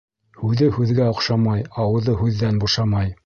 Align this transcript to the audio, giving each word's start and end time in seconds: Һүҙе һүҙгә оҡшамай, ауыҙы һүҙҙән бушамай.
Һүҙе 0.43 0.69
һүҙгә 0.77 1.05
оҡшамай, 1.15 1.63
ауыҙы 1.85 2.17
һүҙҙән 2.25 2.59
бушамай. 2.65 3.15